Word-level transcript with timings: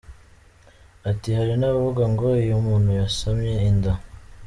Ati 1.09 1.29
hari 1.37 1.53
n’abavuga 1.57 2.03
ngo 2.11 2.27
iyo 2.43 2.53
umuntu 2.61 2.89
yasamye 2.99 3.53
inda 3.69 3.93